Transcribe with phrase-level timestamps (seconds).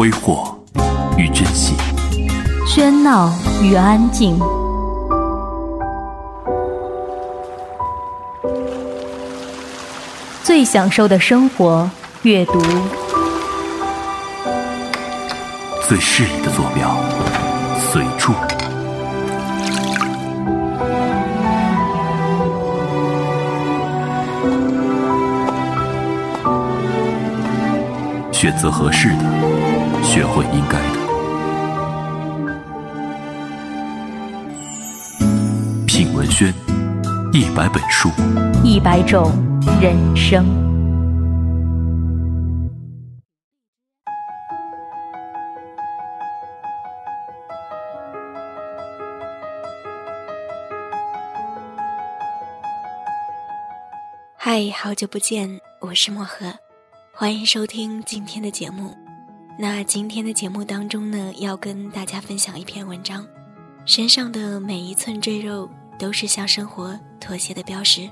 [0.00, 0.56] 挥霍
[1.18, 1.74] 与珍惜，
[2.66, 3.30] 喧闹
[3.62, 4.40] 与安静，
[10.42, 11.86] 最享受的生活，
[12.22, 12.58] 阅读。
[15.86, 16.96] 最适宜的坐标，
[17.92, 18.32] 随处。
[28.32, 29.24] 选择合适的，
[30.02, 31.00] 学会应该的。
[35.86, 36.52] 品文轩，
[37.32, 38.08] 一百本书，
[38.64, 39.32] 一百种
[39.80, 40.44] 人生。
[54.36, 56.52] 嗨，好久不见，我是漠河。
[57.12, 58.96] 欢迎收听今天的节目。
[59.62, 63.26] 那今天的节目当中呢，要跟大家分享一篇文章。
[63.84, 68.08] 身上的每一寸赘肉都是向生活妥协的标识。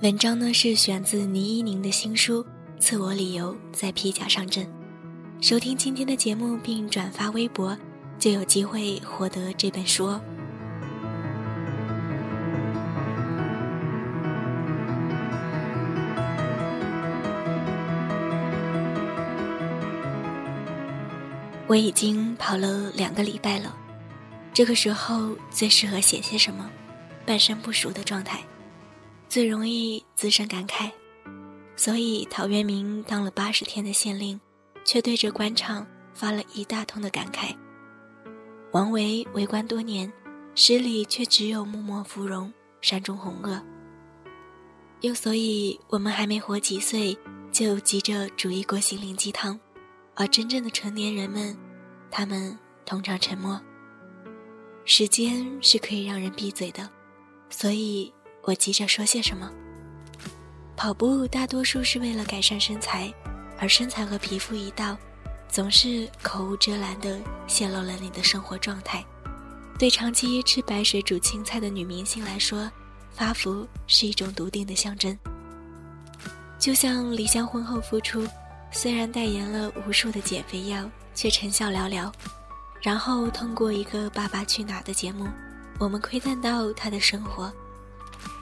[0.00, 2.42] 文章呢是选自倪一宁的新书
[2.78, 4.64] 《自我理由在披甲上阵》。
[5.42, 7.76] 收听今天的节目并转发微博，
[8.18, 10.18] 就有机会获得这本书哦。
[21.68, 23.76] 我已经跑了两个礼拜了，
[24.54, 26.70] 这个时候最适合写些什么？
[27.26, 28.40] 半生不熟的状态，
[29.28, 30.90] 最容易滋生感慨。
[31.74, 34.40] 所以陶渊明当了八十天的县令，
[34.84, 37.54] 却对着官场发了一大通的感慨。
[38.72, 40.12] 王维为官多年，
[40.54, 43.60] 诗里却只有木末芙蓉，山中红萼。
[45.00, 47.18] 又所以，我们还没活几岁，
[47.50, 49.58] 就急着煮一锅心灵鸡汤。
[50.18, 51.54] 而真正的成年人们，
[52.10, 53.60] 他们通常沉默。
[54.86, 56.88] 时间是可以让人闭嘴的，
[57.50, 58.10] 所以
[58.42, 59.52] 我急着说些什么。
[60.74, 63.12] 跑步大多数是为了改善身材，
[63.58, 64.96] 而身材和皮肤一道，
[65.50, 69.04] 总是口无遮拦地泄露了你的生活状态。
[69.78, 72.70] 对长期吃白水煮青菜的女明星来说，
[73.10, 75.18] 发福是一种笃定的象征。
[76.58, 78.26] 就像李湘婚后复出。
[78.70, 82.12] 虽然代言了无数的减肥药，却成效寥寥。
[82.82, 85.26] 然后通过一个《爸爸去哪儿》的节目，
[85.78, 87.52] 我们窥探到他的生活：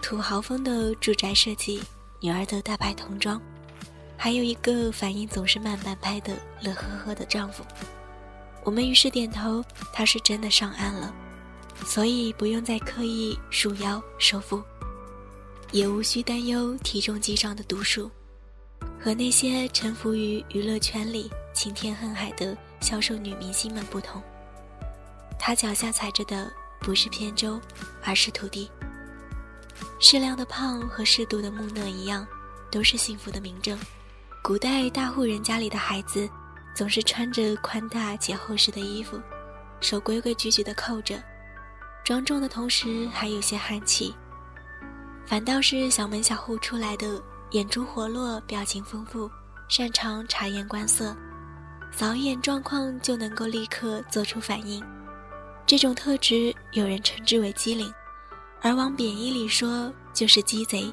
[0.00, 1.82] 土豪风的住宅设计，
[2.18, 3.40] 女儿的大牌童装，
[4.16, 7.62] 还有一个反应总是慢半拍的乐呵呵的丈夫。
[8.64, 9.62] 我们于是点头，
[9.92, 11.14] 他是真的上岸了，
[11.84, 14.62] 所以不用再刻意束腰收腹，
[15.72, 18.10] 也无需担忧体重记账的读数。
[19.02, 24.22] 和那些沉浮于娱乐圈里晴天恨海的销售女明星们不同，
[25.40, 26.48] 她脚下踩着的
[26.80, 27.60] 不是扁舟，
[28.04, 28.70] 而是土地。
[29.98, 32.24] 适量的胖和适度的木讷一样，
[32.70, 33.76] 都是幸福的明证。
[34.40, 36.30] 古代大户人家里的孩子，
[36.72, 39.20] 总是穿着宽大且厚实的衣服，
[39.80, 41.20] 手规规矩矩地扣着，
[42.04, 44.14] 庄重的同时还有些憨气。
[45.26, 47.20] 反倒是小门小户出来的。
[47.52, 49.30] 眼珠活络，表情丰富，
[49.68, 51.14] 擅长察言观色，
[51.90, 54.82] 扫一眼状况就能够立刻做出反应。
[55.66, 57.92] 这种特质有人称之为机灵，
[58.62, 60.92] 而往贬义里说就是鸡贼。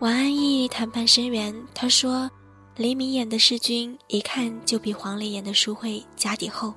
[0.00, 2.30] 王安忆谈判声援，他说
[2.76, 6.74] ：“黎明演的世君一看就比黄磊演的淑慧家底厚，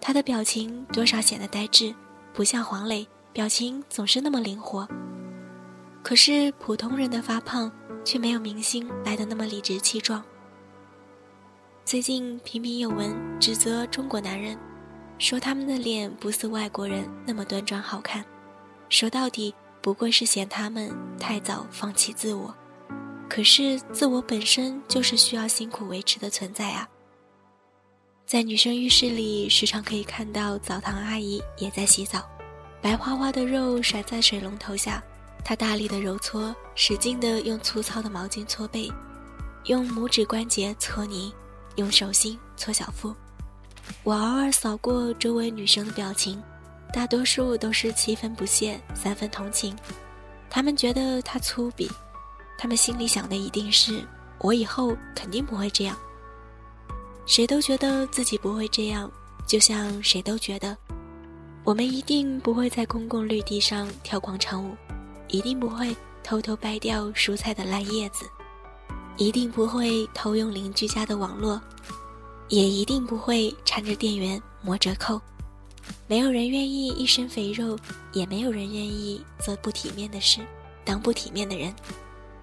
[0.00, 1.94] 他的表情多少显得呆滞，
[2.32, 4.88] 不像黄磊表情总是那么灵活。”
[6.02, 7.70] 可是普通人的发胖，
[8.04, 10.22] 却没有明星来的那么理直气壮。
[11.84, 14.58] 最近频频有文指责中国男人，
[15.18, 18.24] 说他们的脸不似外国人那么端庄好看，
[18.88, 22.54] 说到底不过是嫌他们太早放弃自我。
[23.28, 26.88] 可是自我本身就是需要辛苦维持的存在啊。
[28.26, 32.28] 在女生浴室里，时常可以看到澡堂阿姨也在洗澡，
[32.80, 35.02] 白花花的肉甩在水龙头下。
[35.44, 38.90] 他大力的揉搓，使劲的用粗糙的毛巾搓背，
[39.64, 41.32] 用拇指关节搓泥，
[41.76, 43.14] 用手心搓小腹。
[44.04, 46.40] 我偶尔扫过周围女生的表情，
[46.92, 49.76] 大多数都是七分不屑，三分同情。
[50.48, 51.90] 他们觉得他粗鄙，
[52.56, 54.04] 他们心里想的一定是
[54.38, 55.96] 我以后肯定不会这样。
[57.26, 59.10] 谁都觉得自己不会这样，
[59.46, 60.76] 就像谁都觉得
[61.64, 64.76] 我们一定不会在公共绿地上跳广场舞。
[65.30, 68.24] 一定不会偷偷掰掉蔬菜的烂叶子，
[69.16, 71.60] 一定不会偷用邻居家的网络，
[72.48, 75.20] 也一定不会缠着店员磨折扣。
[76.06, 77.78] 没有人愿意一身肥肉，
[78.12, 80.40] 也没有人愿意做不体面的事，
[80.84, 81.74] 当不体面的人。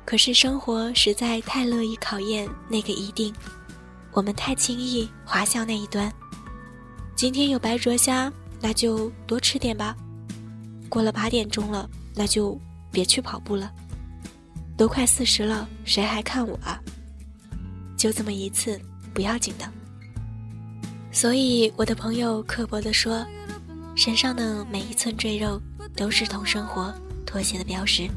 [0.05, 3.33] 可是生活实在太乐意考验那个一定，
[4.13, 6.11] 我们太轻易滑向那一端。
[7.15, 8.31] 今天有白灼虾，
[8.61, 9.95] 那就多吃点吧。
[10.87, 12.57] 过了八点钟了，那就
[12.91, 13.71] 别去跑步了。
[14.77, 16.79] 都快四十了，谁还看我啊？
[17.97, 18.79] 就这么一次，
[19.13, 19.67] 不要紧的。
[21.11, 23.25] 所以我的朋友刻薄地说
[23.97, 25.59] ：“身上的每一寸赘肉，
[25.95, 26.93] 都是同生活
[27.25, 28.07] 妥协的标识。”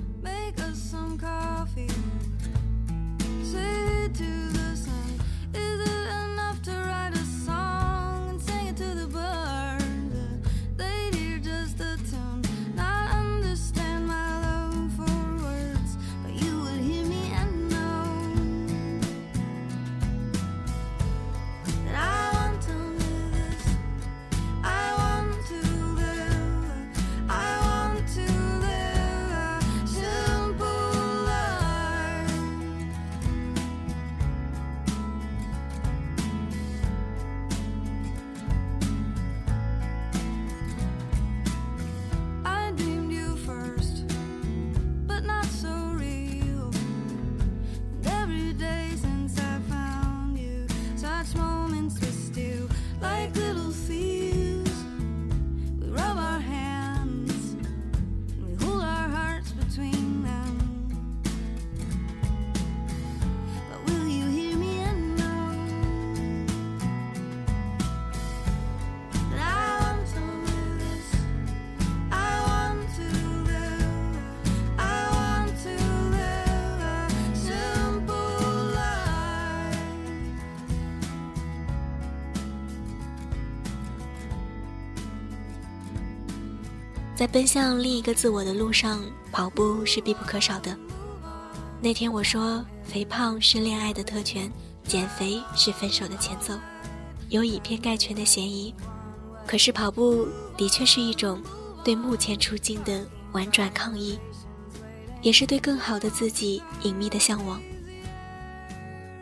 [87.20, 90.74] 在奔向另一个自我的路上，跑步是必不可少的。
[91.78, 94.50] 那天我说，肥胖是恋爱的特权，
[94.84, 96.54] 减肥是分手的前奏，
[97.28, 98.74] 有以偏概全的嫌疑。
[99.46, 100.26] 可是跑步
[100.56, 101.42] 的确是一种
[101.84, 104.18] 对目前处境的婉转抗议，
[105.20, 107.60] 也是对更好的自己隐秘的向往。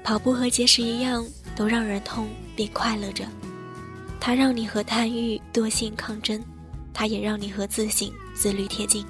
[0.05, 3.25] 跑步和节食一样，都让人痛并快乐着，
[4.21, 6.41] 它让你和贪欲、惰性抗争。
[6.99, 9.06] 它也让你和自信、自律贴近。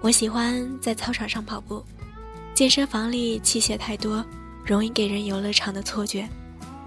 [0.00, 1.84] 我喜欢在操场上跑步，
[2.54, 4.24] 健身房里器械太多，
[4.64, 6.26] 容易给人游乐场的错觉，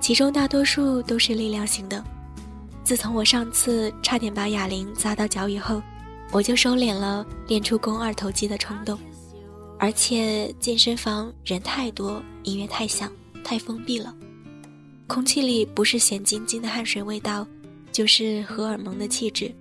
[0.02, 2.04] 其中大多数都是力量型的。
[2.84, 5.80] 自从我上次差点把哑铃砸到脚以后，
[6.32, 8.98] 我就收敛了练出肱二头肌的冲动。
[9.78, 13.12] 而且健身房人太多，音乐太响，
[13.44, 14.12] 太封闭了，
[15.06, 17.46] 空气里不是咸津津的汗水味道，
[17.92, 19.54] 就是荷尔蒙的气质。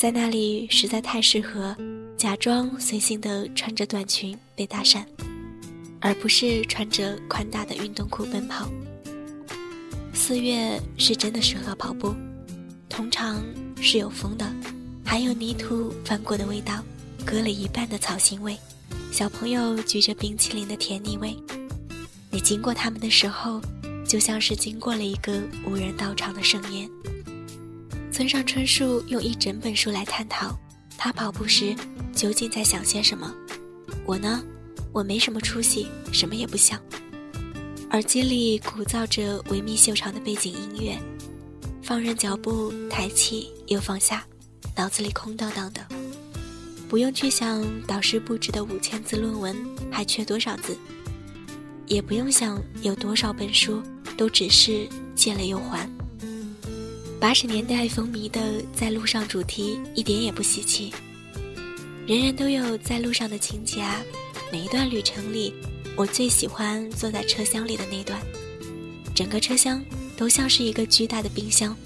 [0.00, 1.76] 在那里实在太适合
[2.16, 5.04] 假装随性的穿着短裙被搭讪，
[6.00, 8.66] 而不是穿着宽大的运动裤奔跑。
[10.14, 12.14] 四月是真的适合跑步，
[12.88, 13.44] 通常
[13.78, 14.50] 是有风的，
[15.04, 16.82] 还有泥土翻过的味道，
[17.22, 18.56] 割了一半的草腥味，
[19.12, 21.36] 小朋友举着冰淇淋的甜腻味。
[22.30, 23.60] 你经过他们的时候，
[24.08, 26.88] 就像是经过了一个无人到场的盛宴。
[28.20, 30.54] 村上春树用一整本书来探讨，
[30.98, 31.74] 他跑步时
[32.12, 33.34] 究竟在想些什么。
[34.04, 34.44] 我呢，
[34.92, 36.78] 我没什么出息，什么也不想。
[37.92, 40.98] 耳机里鼓噪着维密秀场的背景音乐，
[41.82, 44.22] 放任脚步抬起又放下，
[44.76, 45.80] 脑子里空荡荡的，
[46.90, 49.56] 不用去想导师布置的五千字论文
[49.90, 50.76] 还缺多少字，
[51.86, 53.82] 也不用想有多少本书
[54.14, 55.88] 都只是借了又还。
[57.20, 58.40] 八十年代风靡的
[58.74, 60.90] 在路上主题一点也不稀奇，
[62.06, 64.00] 人人都有在路上的情节啊。
[64.50, 65.52] 每一段旅程里，
[65.96, 68.18] 我最喜欢坐在车厢里的那段，
[69.14, 69.84] 整个车厢
[70.16, 71.76] 都像是一个巨大的冰箱，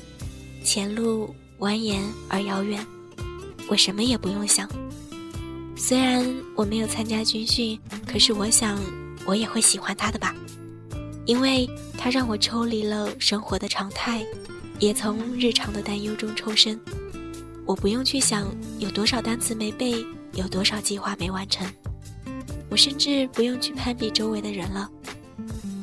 [0.62, 2.86] 前路蜿蜒而遥远，
[3.68, 4.68] 我什么也不用想。
[5.76, 6.24] 虽然
[6.54, 7.76] 我没有参加军训，
[8.06, 8.80] 可是我想
[9.26, 10.32] 我也会喜欢它的吧，
[11.26, 14.24] 因为它让我抽离了生活的常态。
[14.78, 16.78] 也从日常的担忧中抽身，
[17.64, 18.46] 我不用去想
[18.78, 20.04] 有多少单词没背，
[20.34, 21.66] 有多少计划没完成，
[22.68, 24.90] 我甚至不用去攀比周围的人了，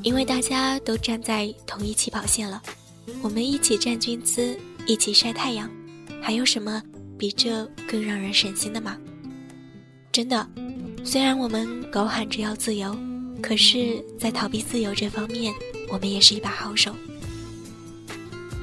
[0.04, 2.62] 因为大家都站在同一起跑线了，
[3.22, 5.70] 我们一起站军姿，一起晒太阳，
[6.22, 6.82] 还有什么
[7.18, 8.98] 比这更让人省心的吗？
[10.12, 10.48] 真的，
[11.04, 12.96] 虽然我们狗喊着要自由，
[13.42, 15.54] 可是，在逃避自由这方面，
[15.90, 16.94] 我们也是一把好手。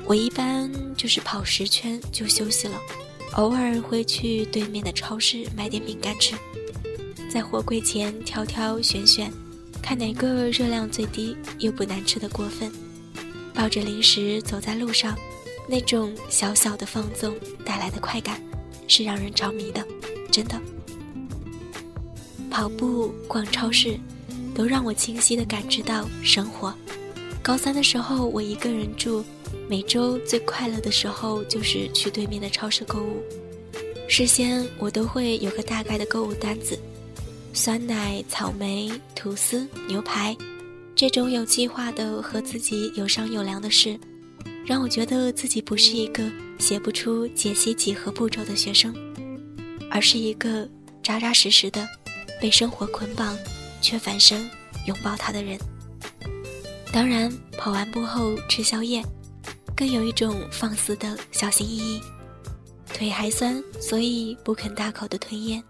[0.09, 2.81] 我一般就是跑十圈就休息了，
[3.35, 6.35] 偶尔会去对面的超市买点饼干吃，
[7.31, 9.31] 在货柜前挑挑选选，
[9.83, 12.73] 看哪个热量最低又不难吃的过分。
[13.53, 15.15] 抱着零食走在路上，
[15.69, 18.41] 那种小小的放纵带来的快感，
[18.87, 19.87] 是让人着迷的，
[20.33, 20.59] 真的。
[22.51, 24.01] 跑步、逛超市，
[24.55, 26.75] 都让我清晰地感知到生活。
[27.43, 29.23] 高三的时候，我一个人住。
[29.69, 33.23] 每周最快乐的时候就是去对面的超市购物，
[34.09, 36.79] 事先我都会有个大概的购物单子，
[37.53, 40.35] 酸奶、草莓、吐司、牛排，
[40.95, 44.01] 这种有计划的和自己有商有量的事，
[44.65, 46.25] 让我觉得自己不是一个
[46.59, 48.95] 写不出解析几何步骤的学生，
[49.91, 50.67] 而是一个
[51.03, 51.87] 扎扎实实的
[52.41, 53.37] 被生活捆绑
[53.83, 54.49] 却反身
[54.87, 55.59] 拥抱他的人。
[56.91, 59.05] 当然，跑完步后吃宵夜。
[59.79, 62.03] 更有一种放肆的小心翼翼，
[62.93, 65.63] 腿还酸，所以不肯大口的吞咽。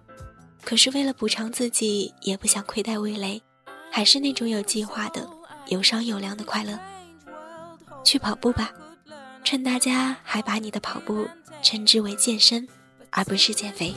[0.65, 3.43] 可是为了补偿自己，也不想亏待味蕾，
[3.93, 5.29] 还是那种有计划的、
[5.67, 6.79] 有商有量的快乐。
[8.03, 8.73] 去跑步吧，
[9.45, 11.29] 趁大家还把你的跑步
[11.62, 12.67] 称之为健身，
[13.11, 13.95] 而不是减肥。